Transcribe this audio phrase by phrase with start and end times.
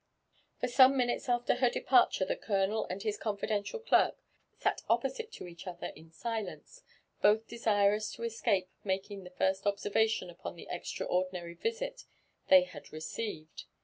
[0.59, 4.17] For some minutes after her departure the colonel and his confidential clerk
[4.57, 6.81] sat opposite to each other in silence,
[7.21, 12.05] both desirous to escape making the first observation upon the extraordinary visit
[12.47, 13.65] they had re ceived.